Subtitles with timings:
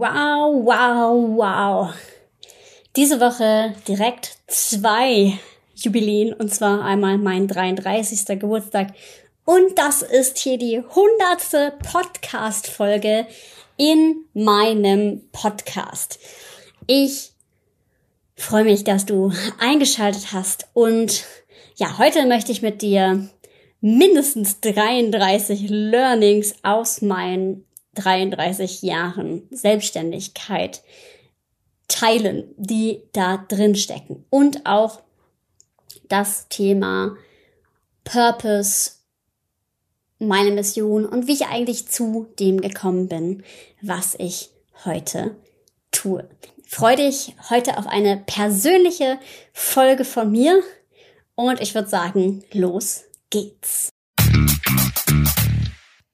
[0.00, 1.92] Wow, wow, wow.
[2.94, 5.36] Diese Woche direkt zwei
[5.74, 8.38] Jubiläen und zwar einmal mein 33.
[8.38, 8.94] Geburtstag
[9.44, 13.26] und das ist hier die hundertste Podcast-Folge
[13.76, 16.20] in meinem Podcast.
[16.86, 17.32] Ich
[18.36, 21.24] freue mich, dass du eingeschaltet hast und
[21.74, 23.28] ja, heute möchte ich mit dir
[23.80, 27.64] mindestens 33 Learnings aus meinen
[27.98, 30.82] 33 Jahren Selbstständigkeit
[31.88, 34.24] teilen, die da drin stecken.
[34.30, 35.00] Und auch
[36.08, 37.16] das Thema
[38.04, 38.92] Purpose,
[40.18, 43.42] meine Mission und wie ich eigentlich zu dem gekommen bin,
[43.82, 44.50] was ich
[44.84, 45.36] heute
[45.90, 46.28] tue.
[46.66, 49.18] Freue dich heute auf eine persönliche
[49.52, 50.62] Folge von mir
[51.34, 53.90] und ich würde sagen, los geht's.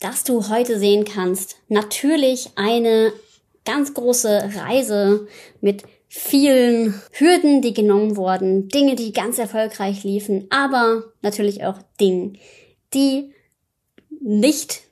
[0.00, 3.12] dass du heute sehen kannst, natürlich eine
[3.64, 5.26] ganz große Reise
[5.60, 12.34] mit vielen Hürden, die genommen wurden, Dinge, die ganz erfolgreich liefen, aber natürlich auch Dinge,
[12.94, 13.32] die
[14.20, 14.82] nicht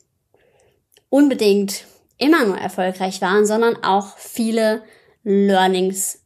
[1.08, 1.84] unbedingt
[2.19, 4.82] immer nur erfolgreich waren, sondern auch viele
[5.22, 6.20] Learnings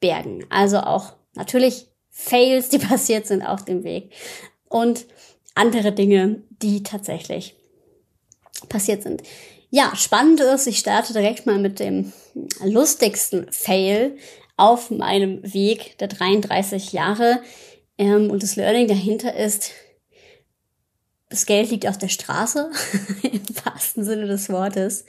[0.00, 0.46] bergen.
[0.48, 4.12] Also auch natürlich Fails, die passiert sind auf dem Weg
[4.68, 5.06] und
[5.54, 7.56] andere Dinge, die tatsächlich
[8.68, 9.22] passiert sind.
[9.70, 12.12] Ja, spannend ist, ich starte direkt mal mit dem
[12.64, 14.16] lustigsten Fail
[14.56, 17.40] auf meinem Weg der 33 Jahre.
[17.96, 19.70] Ähm, und das Learning dahinter ist,
[21.28, 22.70] das Geld liegt auf der Straße,
[23.22, 25.04] im wahrsten Sinne des Wortes.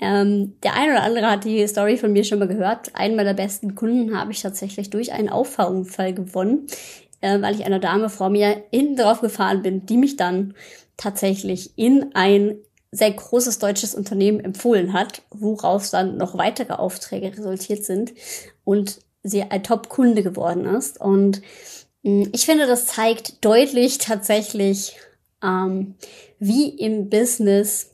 [0.00, 2.94] Ähm, der eine oder andere hat die Story von mir schon mal gehört.
[2.94, 6.66] Einen meiner besten Kunden habe ich tatsächlich durch einen Auffahrunfall gewonnen,
[7.20, 10.54] äh, weil ich einer Dame vor mir hinten drauf gefahren bin, die mich dann
[10.96, 12.56] tatsächlich in ein
[12.92, 18.12] sehr großes deutsches Unternehmen empfohlen hat, woraus dann noch weitere Aufträge resultiert sind
[18.64, 21.00] und sie ein Top-Kunde geworden ist.
[21.00, 21.42] Und
[22.02, 24.96] hm, ich finde, das zeigt deutlich tatsächlich,
[25.42, 25.94] ähm,
[26.38, 27.90] wie im Business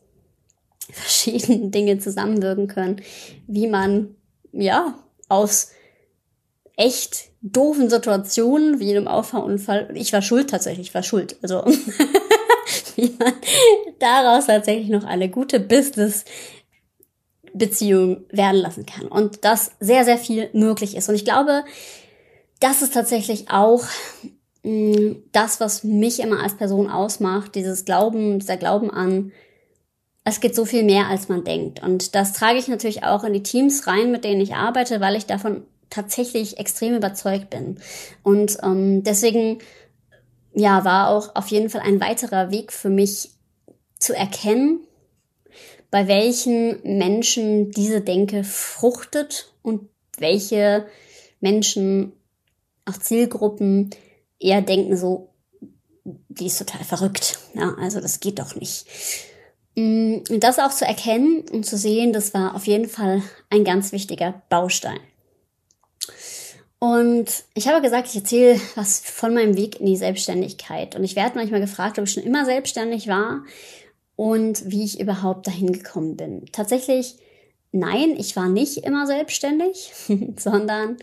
[0.91, 3.03] verschiedene Dinge zusammenwirken können,
[3.47, 4.15] wie man
[4.53, 4.99] ja
[5.29, 5.73] aus
[6.77, 11.65] echt doofen Situationen wie einem Auffahrunfall, ich war schuld tatsächlich, ich war schuld, also
[12.97, 13.33] wie man
[13.99, 16.25] daraus tatsächlich noch eine gute Business
[17.57, 21.09] Beziehung werden lassen kann und dass sehr, sehr viel möglich ist.
[21.09, 21.65] Und ich glaube,
[22.61, 23.85] das ist tatsächlich auch
[24.63, 29.33] mh, mm, das, was mich immer als Person ausmacht, dieses Glauben, dieser Glauben an,
[30.25, 31.83] es geht so viel mehr, als man denkt.
[31.83, 35.15] Und das trage ich natürlich auch in die Teams rein, mit denen ich arbeite, weil
[35.15, 37.79] ich davon tatsächlich extrem überzeugt bin.
[38.25, 39.59] Und ähm, deswegen
[40.57, 43.31] ja, war auch auf jeden Fall ein weiterer Weg für mich
[43.99, 44.81] zu erkennen,
[45.91, 50.87] bei welchen Menschen diese Denke fruchtet und welche
[51.41, 52.13] Menschen,
[52.87, 53.91] auch Zielgruppen,
[54.41, 55.29] eher denken so,
[56.05, 57.39] die ist total verrückt.
[57.55, 58.87] Ja, also das geht doch nicht.
[59.75, 63.93] Mm, das auch zu erkennen und zu sehen, das war auf jeden Fall ein ganz
[63.93, 65.01] wichtiger Baustein.
[66.79, 70.95] Und ich habe gesagt, ich erzähle was von meinem Weg in die Selbstständigkeit.
[70.95, 73.45] Und ich werde manchmal gefragt, ob ich schon immer selbstständig war
[74.15, 76.45] und wie ich überhaupt dahin gekommen bin.
[76.53, 77.17] Tatsächlich,
[77.73, 79.93] nein, ich war nicht immer selbstständig,
[80.37, 80.99] sondern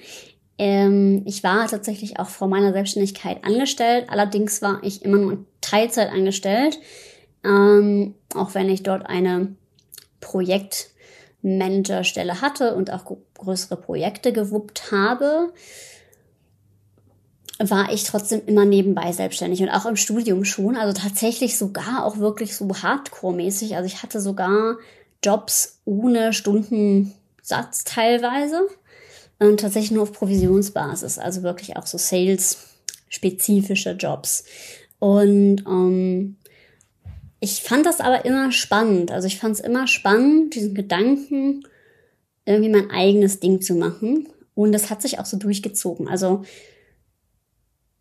[0.59, 4.05] ähm, ich war tatsächlich auch vor meiner Selbstständigkeit angestellt.
[4.09, 6.79] Allerdings war ich immer nur Teilzeit angestellt,
[7.44, 9.55] ähm, auch wenn ich dort eine
[10.19, 10.93] Projekt
[11.44, 13.03] Managerstelle hatte und auch
[13.38, 15.53] größere Projekte gewuppt habe,
[17.59, 20.76] war ich trotzdem immer nebenbei selbstständig und auch im Studium schon.
[20.76, 23.76] Also tatsächlich sogar auch wirklich so hardcore-mäßig.
[23.76, 24.78] Also ich hatte sogar
[25.23, 28.67] Jobs ohne Stundensatz teilweise
[29.40, 31.20] und tatsächlich nur auf Provisionsbasis.
[31.20, 34.46] Also wirklich auch so Sales-spezifische Jobs.
[35.00, 36.38] Und ähm,
[37.43, 39.11] ich fand das aber immer spannend.
[39.11, 41.67] Also ich fand es immer spannend, diesen Gedanken,
[42.45, 44.29] irgendwie mein eigenes Ding zu machen.
[44.55, 46.07] Und das hat sich auch so durchgezogen.
[46.07, 46.45] Also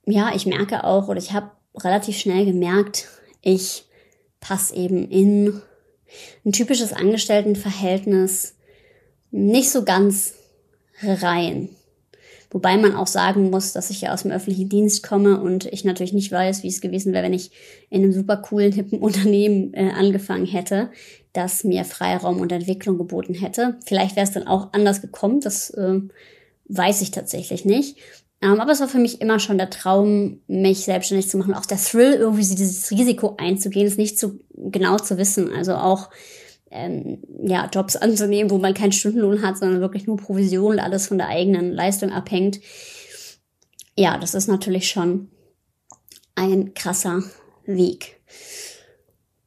[0.07, 3.09] ja, ich merke auch, oder ich habe relativ schnell gemerkt,
[3.41, 3.85] ich
[4.39, 5.61] passe eben in
[6.45, 8.55] ein typisches Angestelltenverhältnis
[9.33, 10.35] nicht so ganz
[11.03, 11.69] rein.
[12.53, 15.85] Wobei man auch sagen muss, dass ich ja aus dem öffentlichen Dienst komme und ich
[15.85, 17.51] natürlich nicht weiß, wie es gewesen wäre, wenn ich
[17.89, 20.91] in einem super coolen, hippen Unternehmen äh, angefangen hätte,
[21.33, 23.79] das mir Freiraum und Entwicklung geboten hätte.
[23.87, 26.01] Vielleicht wäre es dann auch anders gekommen, das äh,
[26.69, 27.97] weiß ich tatsächlich nicht.
[28.43, 31.55] Ähm, aber es war für mich immer schon der Traum, mich selbstständig zu machen.
[31.55, 35.51] Auch der Thrill, irgendwie dieses Risiko einzugehen, ist nicht so genau zu wissen.
[35.51, 36.11] Also auch
[36.73, 41.07] ähm, ja, Jobs anzunehmen, wo man keinen Stundenlohn hat, sondern wirklich nur Provision und alles
[41.07, 42.61] von der eigenen Leistung abhängt.
[43.97, 45.29] Ja, das ist natürlich schon
[46.35, 47.23] ein krasser
[47.67, 48.21] Weg.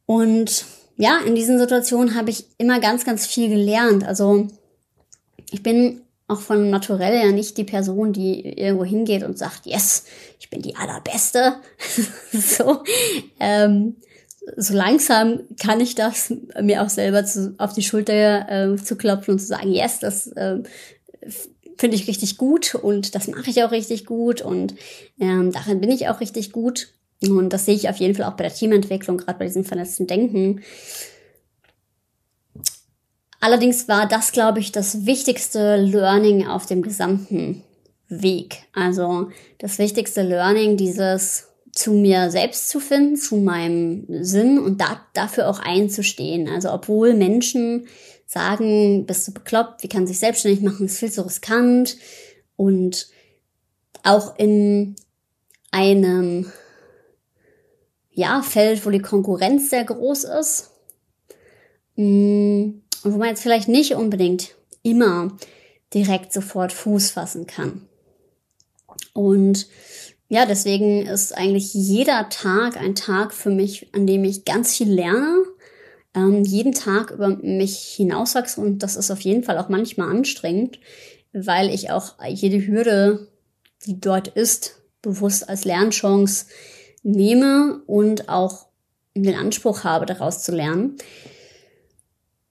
[0.06, 0.66] Und
[0.98, 4.06] ja, in diesen Situationen habe ich immer ganz, ganz viel gelernt.
[4.06, 4.48] Also
[5.52, 10.06] ich bin auch von Naturell ja nicht die Person, die irgendwo hingeht und sagt, yes,
[10.40, 11.56] ich bin die allerbeste.
[12.32, 12.84] so,
[13.40, 13.98] ähm,
[14.58, 19.34] so langsam kann ich das mir auch selber zu, auf die Schulter äh, zu klopfen
[19.34, 20.60] und zu sagen, yes, das äh,
[21.78, 24.76] finde ich richtig gut und das mache ich auch richtig gut und
[25.20, 26.90] ähm, darin bin ich auch richtig gut.
[27.22, 30.06] Und das sehe ich auf jeden Fall auch bei der Teamentwicklung, gerade bei diesem vernetzten
[30.06, 30.62] Denken.
[33.40, 37.64] Allerdings war das, glaube ich, das wichtigste Learning auf dem gesamten
[38.10, 38.64] Weg.
[38.74, 45.06] Also das wichtigste Learning, dieses zu mir selbst zu finden, zu meinem Sinn und da,
[45.14, 46.48] dafür auch einzustehen.
[46.48, 47.88] Also obwohl Menschen
[48.26, 51.98] sagen, bist du bekloppt, wie kann sich selbstständig machen, ist viel zu riskant
[52.56, 53.10] und
[54.04, 54.96] auch in
[55.72, 56.52] einem
[58.12, 60.72] ja, Feld, wo die Konkurrenz sehr groß ist
[61.98, 62.70] mm,
[63.04, 65.38] und wo man jetzt vielleicht nicht unbedingt immer
[65.94, 67.88] direkt sofort Fuß fassen kann.
[69.14, 69.68] Und
[70.36, 74.92] ja, deswegen ist eigentlich jeder Tag ein Tag für mich, an dem ich ganz viel
[74.92, 75.46] lerne,
[76.14, 80.82] ähm, jeden Tag über mich hinauswachse und das ist auf jeden Fall auch manchmal anstrengend,
[81.32, 83.30] weil ich auch jede Hürde,
[83.86, 86.48] die dort ist, bewusst als Lernchance
[87.02, 88.68] nehme und auch
[89.14, 90.98] den Anspruch habe, daraus zu lernen.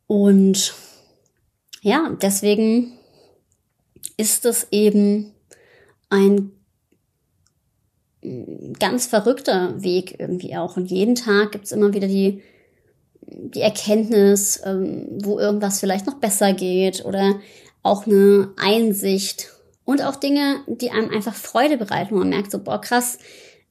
[0.06, 0.72] Und
[1.82, 2.98] ja, deswegen
[4.16, 5.34] ist es eben
[6.08, 6.50] ein
[8.78, 10.76] ganz verrückter Weg irgendwie auch.
[10.76, 12.42] Und jeden Tag gibt's immer wieder die,
[13.20, 17.34] die Erkenntnis, ähm, wo irgendwas vielleicht noch besser geht oder
[17.82, 19.50] auch eine Einsicht
[19.84, 23.18] und auch Dinge, die einem einfach Freude bereiten, man merkt so, boah, krass,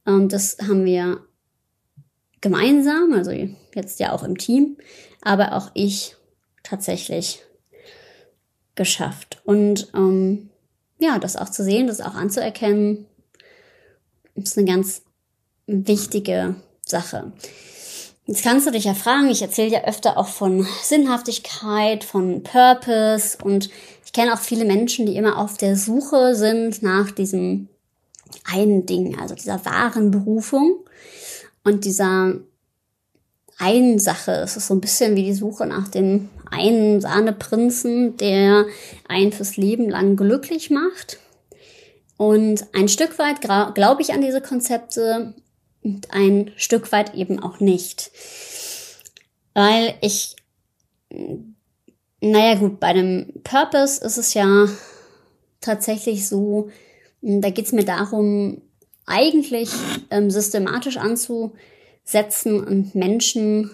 [0.06, 1.22] ähm, das haben wir
[2.42, 3.32] gemeinsam, also
[3.74, 4.78] jetzt ja auch im Team,
[5.22, 6.16] aber auch ich
[6.62, 7.42] tatsächlich
[8.76, 9.42] geschafft.
[9.46, 10.50] Und ähm,
[11.00, 13.08] ja, das auch zu sehen, das auch anzuerkennen,
[14.36, 15.02] ist eine ganz
[15.68, 17.32] wichtige Sache.
[18.26, 23.38] Jetzt kannst du dich ja fragen, ich erzähle ja öfter auch von Sinnhaftigkeit, von Purpose
[23.44, 23.70] und
[24.06, 27.68] ich kenne auch viele Menschen, die immer auf der Suche sind nach diesem
[28.46, 30.78] einen Ding, also dieser wahren Berufung
[31.64, 32.36] und dieser
[33.58, 34.32] einen Sache.
[34.32, 38.66] Es ist so ein bisschen wie die Suche nach dem einen Sahneprinzen, der
[39.08, 41.20] einen fürs Leben lang glücklich macht.
[42.24, 45.34] Und ein Stück weit glaube ich an diese Konzepte
[45.84, 48.12] und ein Stück weit eben auch nicht.
[49.54, 50.38] Weil ich,
[52.22, 54.70] naja gut, bei dem Purpose ist es ja
[55.60, 56.70] tatsächlich so,
[57.22, 58.62] da geht es mir darum,
[59.06, 59.72] eigentlich
[60.10, 63.70] ähm, systematisch anzusetzen und Menschen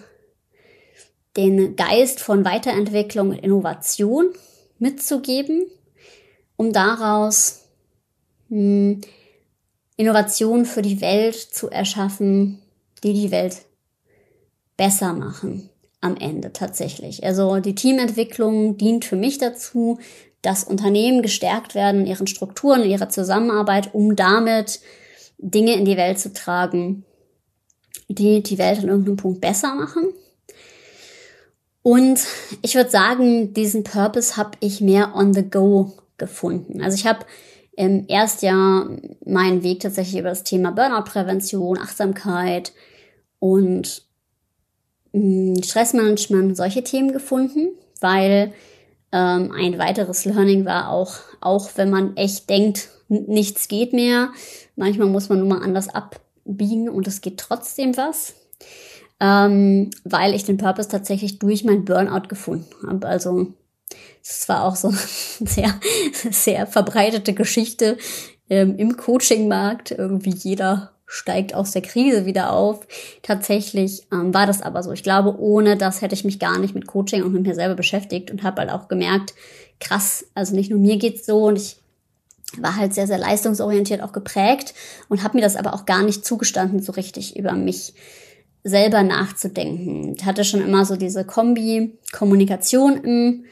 [1.36, 4.30] den Geist von Weiterentwicklung und Innovation
[4.80, 5.66] mitzugeben,
[6.56, 7.59] um daraus
[8.50, 9.00] hm,
[9.96, 12.60] Innovationen für die Welt zu erschaffen,
[13.02, 13.62] die die Welt
[14.76, 15.68] besser machen
[16.00, 17.24] am Ende tatsächlich.
[17.24, 19.98] Also die Teamentwicklung dient für mich dazu,
[20.42, 24.80] dass Unternehmen gestärkt werden in ihren Strukturen, in ihrer Zusammenarbeit, um damit
[25.38, 27.04] Dinge in die Welt zu tragen,
[28.08, 30.14] die die Welt an irgendeinem Punkt besser machen.
[31.82, 32.20] Und
[32.62, 36.82] ich würde sagen, diesen Purpose habe ich mehr on the go gefunden.
[36.82, 37.24] Also ich habe
[37.76, 38.88] im Erstjahr
[39.24, 42.72] meinen Weg tatsächlich über das Thema Burnout-Prävention, Achtsamkeit
[43.38, 44.02] und
[45.12, 48.52] mm, Stressmanagement, solche Themen gefunden, weil
[49.12, 54.30] ähm, ein weiteres Learning war auch, auch wenn man echt denkt, nichts geht mehr,
[54.76, 58.34] manchmal muss man nur mal anders abbiegen und es geht trotzdem was.
[59.22, 63.06] Ähm, weil ich den Purpose tatsächlich durch mein Burnout gefunden habe.
[63.06, 63.52] Also
[64.22, 64.98] das war auch so eine
[65.48, 65.80] sehr,
[66.30, 67.96] sehr verbreitete Geschichte
[68.48, 69.92] ähm, im Coaching-Markt.
[69.92, 72.86] Irgendwie jeder steigt aus der Krise wieder auf.
[73.22, 74.92] Tatsächlich ähm, war das aber so.
[74.92, 77.74] Ich glaube, ohne das hätte ich mich gar nicht mit Coaching und mit mir selber
[77.74, 79.34] beschäftigt und habe halt auch gemerkt,
[79.80, 81.76] krass, also nicht nur mir geht's so und ich
[82.58, 84.74] war halt sehr, sehr leistungsorientiert auch geprägt
[85.08, 87.94] und habe mir das aber auch gar nicht zugestanden, so richtig über mich
[88.62, 90.14] selber nachzudenken.
[90.16, 93.44] Ich hatte schon immer so diese Kombi Kommunikation im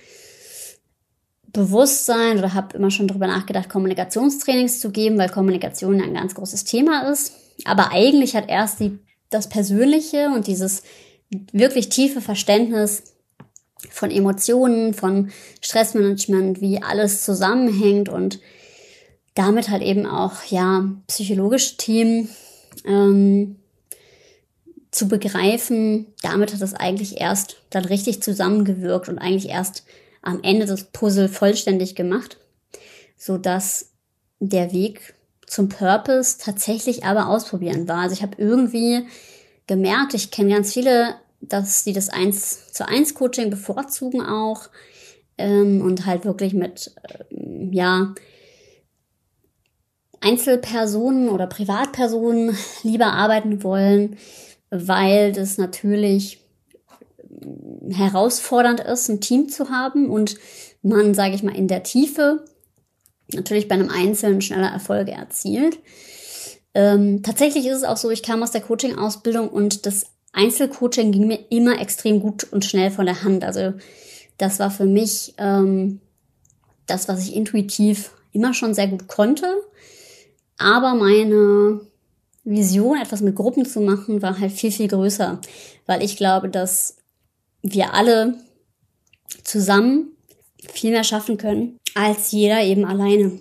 [1.59, 6.65] Bewusstsein oder habe immer schon darüber nachgedacht, Kommunikationstrainings zu geben, weil Kommunikation ein ganz großes
[6.65, 7.33] Thema ist.
[7.65, 8.99] Aber eigentlich hat erst die,
[9.29, 10.85] das Persönliche und dieses
[11.53, 13.03] wirklich tiefe Verständnis
[13.91, 18.38] von Emotionen, von Stressmanagement, wie alles zusammenhängt und
[19.35, 22.29] damit halt eben auch ja psychologische Themen
[22.85, 23.57] ähm,
[24.93, 26.07] zu begreifen.
[26.23, 29.85] Damit hat es eigentlich erst dann richtig zusammengewirkt und eigentlich erst
[30.29, 32.37] am Ende das Puzzle vollständig gemacht,
[33.17, 33.93] so dass
[34.41, 35.15] der Weg
[35.47, 38.03] zum Purpose tatsächlich aber ausprobieren war.
[38.03, 39.07] Also ich habe irgendwie
[39.67, 44.69] gemerkt, ich kenne ganz viele, dass sie das eins zu eins Coaching bevorzugen auch
[45.39, 46.95] ähm, und halt wirklich mit
[47.31, 48.15] ähm, ja
[50.21, 54.19] Einzelpersonen oder Privatpersonen lieber arbeiten wollen,
[54.71, 56.45] weil das natürlich
[57.90, 60.37] herausfordernd ist, ein Team zu haben und
[60.83, 62.45] man, sage ich mal, in der Tiefe
[63.33, 65.78] natürlich bei einem Einzelnen schneller Erfolge erzielt.
[66.75, 71.26] Ähm, tatsächlich ist es auch so, ich kam aus der Coaching-Ausbildung und das Einzelcoaching ging
[71.26, 73.45] mir immer extrem gut und schnell von der Hand.
[73.45, 73.75] Also
[74.37, 76.00] das war für mich ähm,
[76.87, 79.47] das, was ich intuitiv immer schon sehr gut konnte.
[80.59, 81.80] Aber meine
[82.45, 85.40] Vision, etwas mit Gruppen zu machen, war halt viel, viel größer,
[85.87, 86.97] weil ich glaube, dass
[87.62, 88.35] wir alle
[89.45, 90.17] zusammen
[90.73, 93.41] viel mehr schaffen können, als jeder eben alleine.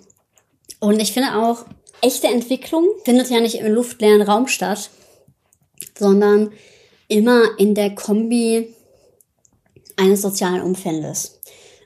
[0.80, 1.66] Und ich finde auch,
[2.02, 4.90] echte Entwicklung findet ja nicht im luftleeren Raum statt,
[5.98, 6.52] sondern
[7.08, 8.74] immer in der Kombi
[9.96, 11.40] eines sozialen Umfeldes.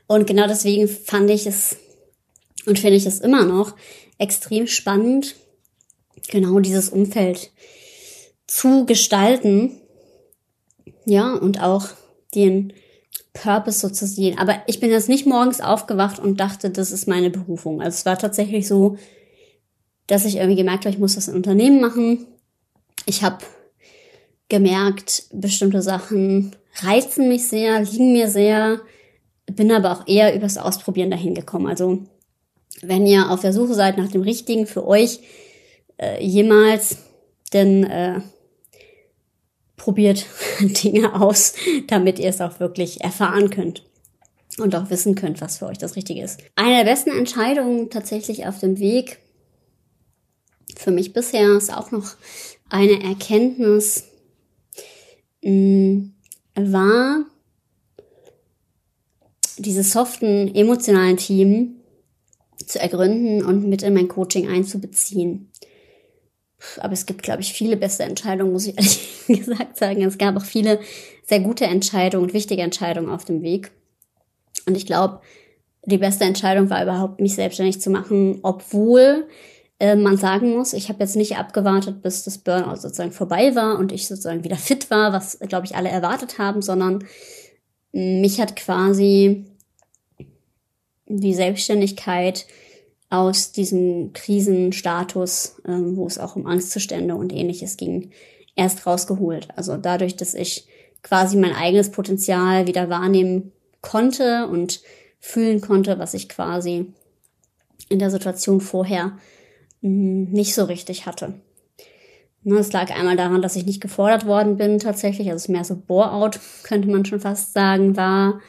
[0.07, 1.77] Und genau deswegen fand ich es
[2.67, 3.75] und finde ich es immer noch
[4.19, 5.35] extrem spannend,
[6.29, 7.51] genau dieses Umfeld
[8.47, 9.81] zu gestalten.
[11.07, 11.89] Ja, und auch
[12.35, 12.73] den
[13.33, 14.39] Purpose so zu sehen.
[14.39, 17.81] Aber ich bin jetzt nicht morgens aufgewacht und dachte, das ist meine Berufung.
[17.81, 18.97] Also es war tatsächlich so,
[20.07, 22.27] dass ich irgendwie gemerkt habe, ich muss das in Unternehmen machen.
[23.07, 23.39] Ich habe
[24.49, 28.81] gemerkt, bestimmte Sachen reizen mich sehr, liegen mir sehr,
[29.47, 31.67] bin aber auch eher übers Ausprobieren dahin gekommen.
[31.67, 32.01] Also
[32.83, 35.21] wenn ihr auf der Suche seid nach dem Richtigen für euch
[35.99, 36.99] äh, jemals,
[37.51, 38.21] dann äh,
[39.83, 40.27] probiert
[40.61, 41.55] Dinge aus,
[41.89, 43.83] damit ihr es auch wirklich erfahren könnt
[44.59, 46.41] und auch wissen könnt, was für euch das Richtige ist.
[46.55, 49.19] Eine der besten Entscheidungen tatsächlich auf dem Weg
[50.77, 52.13] für mich bisher ist auch noch
[52.71, 54.05] eine Erkenntnis,
[55.43, 56.11] mh,
[56.55, 57.25] war
[59.59, 61.77] diese soften emotionalen Team
[62.65, 65.51] zu ergründen und mit in mein Coaching einzubeziehen.
[66.79, 68.77] Aber es gibt, glaube ich, viele beste Entscheidungen, muss ich
[69.29, 70.03] ehrlich gesagt sagen.
[70.03, 70.81] Es gab auch viele
[71.25, 73.73] sehr gute Entscheidungen und wichtige Entscheidungen auf dem Weg.
[74.67, 75.21] Und ich glaube,
[75.85, 79.27] die beste Entscheidung war überhaupt, mich selbstständig zu machen, obwohl
[79.79, 83.79] äh, man sagen muss, ich habe jetzt nicht abgewartet, bis das Burnout sozusagen vorbei war
[83.79, 87.05] und ich sozusagen wieder fit war, was, glaube ich, alle erwartet haben, sondern
[87.93, 89.45] mich hat quasi
[91.07, 92.47] die Selbstständigkeit
[93.13, 98.11] aus diesem Krisenstatus, ähm, wo es auch um Angstzustände und ähnliches ging,
[98.57, 99.49] erst rausgeholt.
[99.55, 100.67] Also dadurch, dass ich
[101.03, 103.53] quasi mein eigenes Potenzial wieder wahrnehmen
[103.83, 104.81] konnte und
[105.21, 106.87] fühlen konnte, was ich quasi
[107.91, 109.19] in der Situation vorher
[109.83, 111.35] mh, nicht so richtig hatte.
[112.45, 115.65] Ne, es lag einmal daran, dass ich nicht gefordert worden bin tatsächlich, also es mehr
[115.65, 118.41] so Bore-out, könnte man schon fast sagen, war.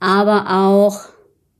[0.00, 1.00] Aber auch,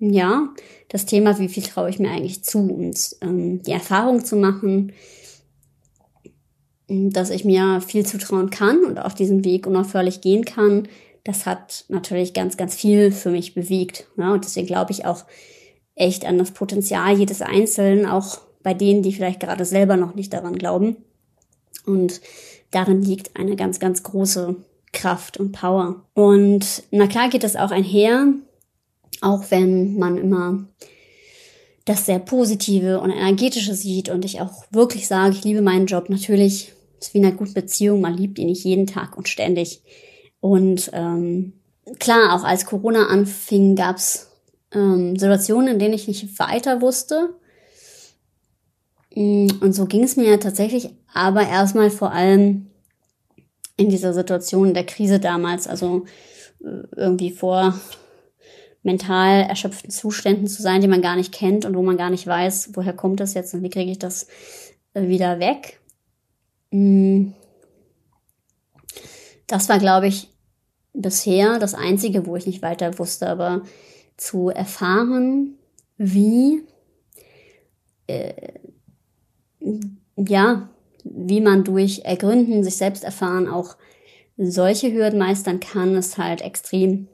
[0.01, 0.49] ja,
[0.89, 4.93] das Thema, wie viel traue ich mir eigentlich zu und ähm, die Erfahrung zu machen,
[6.89, 10.89] dass ich mir viel zutrauen kann und auf diesen Weg unaufhörlich gehen kann,
[11.25, 14.07] das hat natürlich ganz, ganz viel für mich bewegt.
[14.17, 15.27] Ja, und deswegen glaube ich auch
[15.95, 20.33] echt an das Potenzial jedes Einzelnen, auch bei denen, die vielleicht gerade selber noch nicht
[20.33, 20.97] daran glauben.
[21.85, 22.23] Und
[22.71, 24.57] darin liegt eine ganz, ganz große
[24.93, 26.07] Kraft und Power.
[26.15, 28.33] Und na klar geht das auch einher
[29.21, 30.69] auch wenn man immer
[31.85, 36.11] das sehr Positive und Energetische sieht und ich auch wirklich sage, ich liebe meinen Job.
[36.11, 39.83] Natürlich ist wie in einer guten Beziehung, man liebt ihn nicht jeden Tag und ständig.
[40.41, 41.55] Und ähm,
[41.99, 44.31] klar, auch als Corona anfing, gab's
[44.73, 47.35] ähm, Situationen, in denen ich nicht weiter wusste.
[49.15, 52.67] Mm, und so ging es mir tatsächlich aber erstmal vor allem
[53.77, 56.05] in dieser Situation der Krise damals, also
[56.63, 57.79] äh, irgendwie vor
[58.83, 62.27] mental erschöpften Zuständen zu sein, die man gar nicht kennt und wo man gar nicht
[62.27, 64.29] weiß, woher kommt das jetzt und wie kriege ich das
[64.95, 65.81] äh, wieder weg.
[66.71, 67.33] Mm.
[69.47, 70.29] Das war, glaube ich,
[70.93, 73.63] bisher das Einzige, wo ich nicht weiter wusste, aber
[74.17, 75.59] zu erfahren,
[75.97, 76.65] wie,
[78.07, 78.35] äh,
[80.17, 80.69] ja,
[81.05, 83.77] wie man durch Ergründen, sich selbst erfahren, auch
[84.37, 87.09] solche Hürden meistern kann, ist halt extrem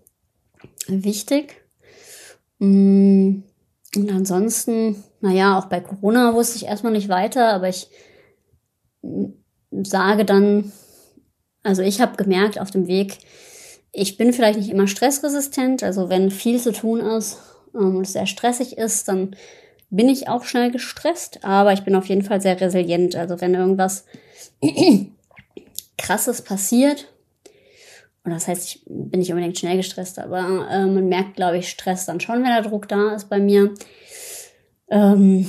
[0.89, 1.63] wichtig.
[2.59, 3.43] Mm,
[3.97, 7.89] und ansonsten, naja, auch bei Corona wusste ich erstmal nicht weiter, aber ich
[9.71, 10.73] sage dann,
[11.63, 13.19] also ich habe gemerkt auf dem Weg,
[13.93, 17.39] ich bin vielleicht nicht immer stressresistent, also wenn viel zu tun ist
[17.75, 19.37] ähm, und es sehr stressig ist, dann
[19.91, 23.15] bin ich auch schnell gestresst, aber ich bin auf jeden Fall sehr resilient.
[23.15, 24.05] Also wenn irgendwas
[25.99, 27.14] krasses passiert,
[28.25, 31.69] und das heißt, ich bin nicht unbedingt schnell gestresst, aber äh, man merkt, glaube ich,
[31.69, 33.75] Stress dann schon, wenn der Druck da ist bei mir.
[34.89, 35.47] Ähm,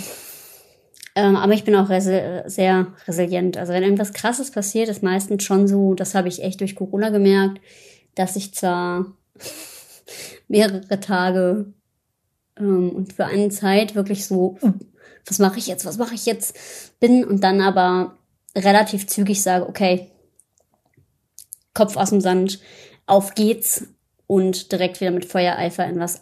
[1.15, 3.55] ähm, aber ich bin auch resi sehr resilient.
[3.55, 7.09] Also wenn irgendwas Krasses passiert, ist meistens schon so, das habe ich echt durch Corona
[7.09, 7.61] gemerkt,
[8.15, 9.05] dass ich zwar
[10.49, 11.73] mehrere Tage
[12.59, 14.57] ähm, und für eine Zeit wirklich so,
[15.25, 18.17] was mache ich jetzt, was mache ich jetzt bin und dann aber
[18.53, 20.11] relativ zügig sage, okay,
[21.75, 22.59] Kopf aus dem Sand,
[23.05, 23.85] auf geht's
[24.25, 26.21] und direkt wieder mit Feuereifer in was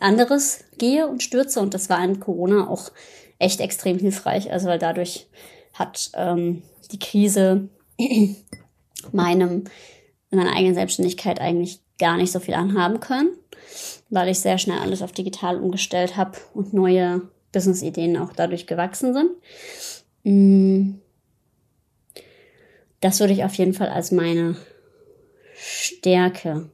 [0.00, 1.60] anderes gehe und stürze.
[1.60, 2.90] Und das war in Corona auch
[3.38, 4.50] echt extrem hilfreich.
[4.50, 5.28] Also weil dadurch
[5.74, 7.68] hat ähm, die Krise
[9.12, 9.64] meinem
[10.30, 13.36] meiner eigenen Selbstständigkeit eigentlich gar nicht so viel anhaben können,
[14.08, 19.12] weil ich sehr schnell alles auf digital umgestellt habe und neue Business-Ideen auch dadurch gewachsen
[19.12, 21.01] sind.
[23.02, 24.56] Das würde ich auf jeden Fall als meine
[25.56, 26.70] Stärke.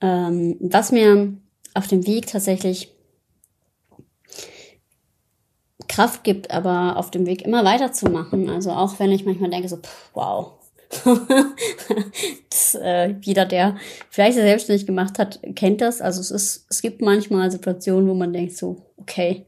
[0.00, 1.32] Ähm, was mir
[1.74, 2.92] auf dem Weg tatsächlich
[5.86, 8.50] Kraft gibt, aber auf dem Weg immer weiterzumachen.
[8.50, 10.54] Also auch wenn ich manchmal denke, so, pff, wow.
[12.50, 13.76] das, äh, jeder, der
[14.10, 16.00] vielleicht selbstständig gemacht hat, kennt das.
[16.00, 19.46] Also es ist, es gibt manchmal Situationen, wo man denkt so, okay,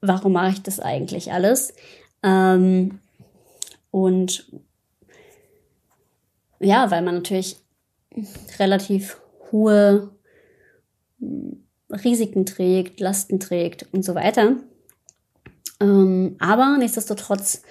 [0.00, 1.72] warum mache ich das eigentlich alles?
[2.24, 2.98] Ähm,
[3.92, 4.46] und
[6.60, 7.56] ja, weil man natürlich
[8.58, 9.20] relativ
[9.52, 10.10] hohe
[11.20, 14.56] hm, Risiken trägt, Lasten trägt und so weiter.
[15.80, 17.62] Ähm, aber nichtsdestotrotz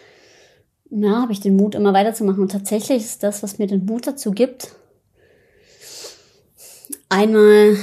[0.90, 2.42] ja, habe ich den Mut, immer weiterzumachen.
[2.42, 4.76] Und tatsächlich ist das, was mir den Mut dazu gibt,
[7.10, 7.78] einmal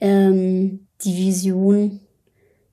[0.00, 2.00] ähm, die Vision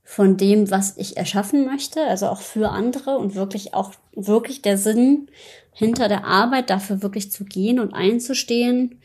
[0.04, 4.78] von dem, was ich erschaffen möchte, also auch für andere und wirklich auch wirklich der
[4.78, 5.30] Sinn
[5.76, 9.02] hinter der Arbeit, dafür wirklich zu gehen und einzustehen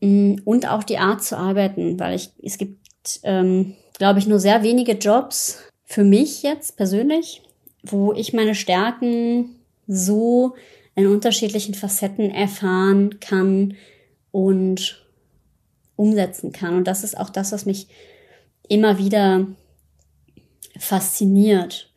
[0.00, 4.38] mm, und auch die Art zu arbeiten, weil ich es gibt, ähm, glaube ich, nur
[4.38, 7.42] sehr wenige Jobs für mich jetzt persönlich,
[7.82, 9.56] wo ich meine Stärken
[9.86, 10.54] so
[10.94, 13.74] in unterschiedlichen Facetten erfahren kann
[14.30, 15.04] und
[15.96, 16.76] umsetzen kann.
[16.76, 17.88] Und das ist auch das, was mich
[18.68, 19.46] immer wieder
[20.78, 21.92] fasziniert.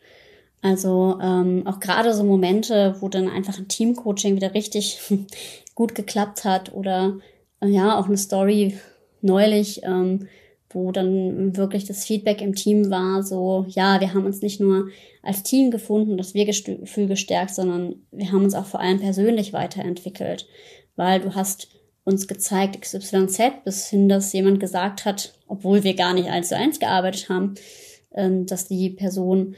[0.62, 5.00] Also ähm, auch gerade so Momente, wo dann einfach ein Teamcoaching wieder richtig
[5.76, 7.18] gut geklappt hat oder
[7.62, 8.78] äh, ja auch eine Story
[9.22, 10.28] neulich, ähm,
[10.70, 14.88] wo dann wirklich das Feedback im Team war, so ja, wir haben uns nicht nur
[15.22, 20.48] als Team gefunden, das Wir-Gefühl gestärkt, sondern wir haben uns auch vor allem persönlich weiterentwickelt,
[20.96, 21.68] weil du hast
[22.04, 26.56] uns gezeigt XYZ, bis hin, dass jemand gesagt hat, obwohl wir gar nicht eins zu
[26.58, 27.56] eins gearbeitet haben,
[28.14, 29.56] ähm, dass die Person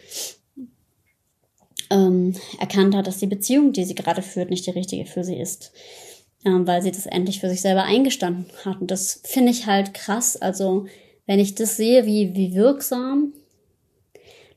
[1.89, 5.37] ähm, erkannt hat, dass die Beziehung, die sie gerade führt, nicht die richtige für sie
[5.37, 5.71] ist,
[6.45, 8.81] ähm, weil sie das endlich für sich selber eingestanden hat.
[8.81, 10.37] Und das finde ich halt krass.
[10.37, 10.85] Also
[11.25, 13.33] wenn ich das sehe, wie, wie wirksam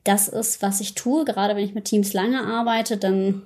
[0.03, 3.45] das ist, was ich tue, gerade wenn ich mit Teams lange arbeite, dann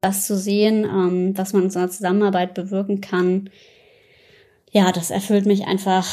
[0.00, 3.50] das zu sehen, ähm, was man in so einer Zusammenarbeit bewirken kann,
[4.70, 6.06] ja, das erfüllt mich einfach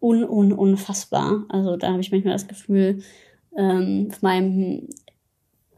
[0.00, 1.44] un, un, unfassbar.
[1.48, 3.02] Also da habe ich manchmal das Gefühl,
[3.56, 4.88] ähm, auf meinem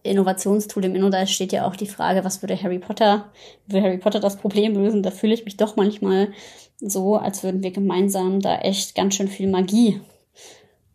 [0.02, 3.30] Innovationstool im InnoDice steht ja auch die Frage, was würde Harry Potter,
[3.66, 5.02] würde Harry Potter das Problem lösen?
[5.02, 6.32] Da fühle ich mich doch manchmal
[6.80, 10.00] so, als würden wir gemeinsam da echt ganz schön viel Magie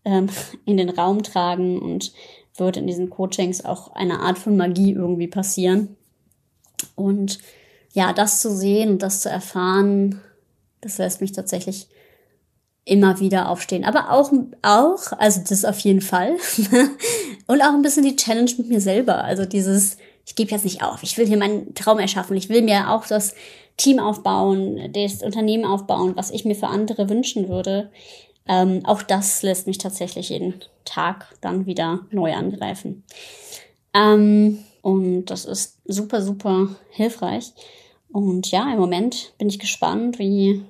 [0.06, 0.30] ähm,
[0.66, 2.14] in den Raum tragen und
[2.56, 5.96] wird in diesen Coachings auch eine Art von Magie irgendwie passieren.
[6.96, 7.40] Und
[7.94, 10.22] ja, das zu sehen und das zu erfahren,
[10.82, 11.88] das lässt mich tatsächlich
[12.86, 13.86] immer wieder aufstehen.
[13.86, 16.36] Aber auch, auch, also das auf jeden Fall.
[17.48, 19.24] und auch ein bisschen die Challenge mit mir selber.
[19.24, 21.04] Also dieses, ich gebe jetzt nicht auf.
[21.04, 22.36] Ich will hier meinen Traum erschaffen.
[22.36, 23.36] Ich will mir auch das
[23.78, 27.90] Team aufbauen, das Unternehmen aufbauen, was ich mir für andere wünschen würde.
[28.48, 33.04] Ähm, auch das lässt mich tatsächlich jeden Tag dann wieder neu angreifen.
[33.94, 37.54] Ähm, und das ist super, super hilfreich.
[38.12, 40.64] Und ja, im Moment bin ich gespannt, wie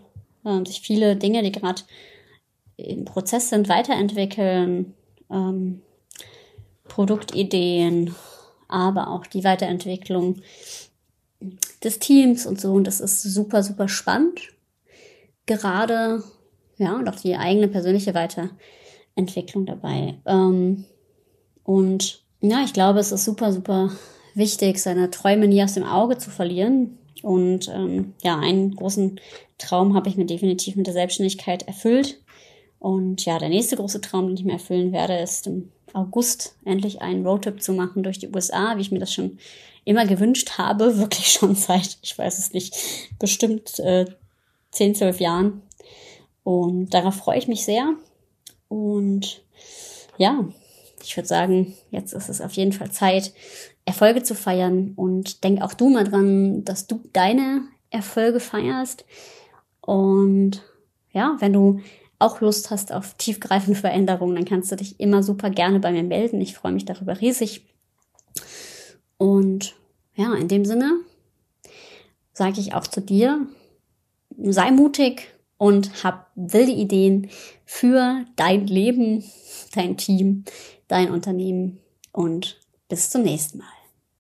[0.45, 1.81] äh, sich viele Dinge, die gerade
[2.77, 4.93] im Prozess sind, weiterentwickeln.
[5.29, 5.81] Ähm,
[6.83, 8.13] Produktideen,
[8.67, 10.41] aber auch die Weiterentwicklung
[11.83, 12.73] des Teams und so.
[12.73, 14.53] Und das ist super, super spannend.
[15.47, 16.23] Gerade,
[16.77, 20.19] ja, und auch die eigene persönliche Weiterentwicklung dabei.
[20.27, 20.85] Ähm,
[21.63, 23.89] und ja, ich glaube, es ist super, super
[24.35, 26.97] wichtig, seine Träume nie aus dem Auge zu verlieren.
[27.21, 29.19] Und ähm, ja, einen großen
[29.57, 32.19] Traum habe ich mir definitiv mit der Selbstständigkeit erfüllt.
[32.79, 37.01] Und ja, der nächste große Traum, den ich mir erfüllen werde, ist im August endlich
[37.01, 39.37] einen Roadtrip zu machen durch die USA, wie ich mir das schon
[39.85, 42.75] immer gewünscht habe, wirklich schon seit, ich weiß es nicht,
[43.19, 44.05] bestimmt äh,
[44.71, 45.61] 10, 12 Jahren.
[46.43, 47.93] Und darauf freue ich mich sehr.
[48.67, 49.43] Und
[50.17, 50.45] ja,
[51.03, 53.33] ich würde sagen, jetzt ist es auf jeden Fall Zeit,
[53.85, 54.93] Erfolge zu feiern.
[54.95, 59.05] Und denk auch du mal dran, dass du deine Erfolge feierst.
[59.81, 60.63] Und
[61.11, 61.79] ja, wenn du
[62.19, 66.03] auch Lust hast auf tiefgreifende Veränderungen, dann kannst du dich immer super gerne bei mir
[66.03, 66.39] melden.
[66.41, 67.65] Ich freue mich darüber riesig.
[69.17, 69.75] Und
[70.15, 70.91] ja, in dem Sinne
[72.33, 73.45] sage ich auch zu dir,
[74.37, 77.29] sei mutig und hab wilde Ideen
[77.65, 79.23] für dein Leben,
[79.73, 80.45] dein Team,
[80.93, 81.79] dein Unternehmen
[82.11, 83.82] und bis zum nächsten Mal.